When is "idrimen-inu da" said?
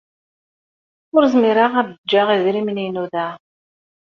2.35-3.27